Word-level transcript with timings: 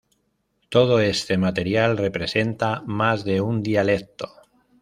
Todo 0.69 0.99
este 0.99 1.37
material 1.37 1.95
representa 1.95 2.81
más 2.87 3.23
de 3.23 3.39
un 3.39 3.61
dialecto. 3.61 4.33